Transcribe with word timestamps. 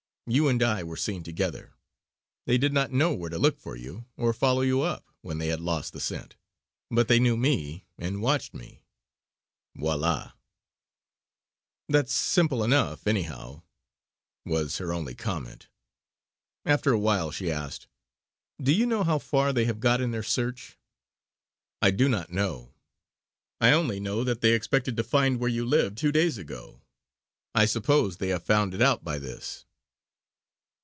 You 0.27 0.47
and 0.47 0.63
I 0.63 0.81
were 0.81 0.95
seen 0.95 1.23
together. 1.23 1.73
They 2.45 2.57
did 2.57 2.71
not 2.71 2.93
know 2.93 3.13
where 3.13 3.29
to 3.29 3.37
look 3.37 3.59
for 3.59 3.75
you 3.75 4.05
or 4.15 4.31
follow 4.31 4.61
you 4.61 4.79
up, 4.81 5.03
when 5.21 5.39
they 5.39 5.47
had 5.47 5.59
lost 5.59 5.91
the 5.91 5.99
scent; 5.99 6.37
but 6.89 7.09
they 7.09 7.19
knew 7.19 7.35
me 7.35 7.85
and 7.97 8.21
watched 8.21 8.53
me. 8.53 8.81
Voila!" 9.75 10.31
"That's 11.89 12.13
simple 12.13 12.63
enough 12.63 13.05
anyhow!" 13.07 13.63
was 14.45 14.77
her 14.77 14.93
only 14.93 15.15
comment. 15.15 15.67
After 16.63 16.93
a 16.93 16.99
while 16.99 17.31
she 17.31 17.51
asked: 17.51 17.87
"Do 18.61 18.71
you 18.71 18.85
know 18.85 19.03
how 19.03 19.19
far 19.19 19.51
they 19.51 19.65
have 19.65 19.81
got 19.81 19.99
in 19.99 20.11
their 20.11 20.23
search?" 20.23 20.77
"I 21.81 21.91
do 21.91 22.07
not; 22.07 22.31
I 23.59 23.71
only 23.73 23.99
know 23.99 24.23
that 24.23 24.39
they 24.39 24.53
expected 24.53 24.95
to 24.95 25.03
find 25.03 25.41
where 25.41 25.49
you 25.49 25.65
lived 25.65 25.97
two 25.97 26.13
days 26.13 26.37
ago. 26.37 26.79
I 27.53 27.65
suppose 27.65 28.15
they 28.17 28.29
have 28.29 28.43
found 28.45 28.73
it 28.73 28.81
out 28.81 29.03
by 29.03 29.19
this." 29.19 29.65